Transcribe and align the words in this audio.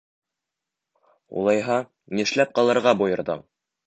Улайһа, 1.41 1.75
нишләп 2.21 2.55
ҡалырға 2.61 2.95
бойорҙоң? 3.03 3.45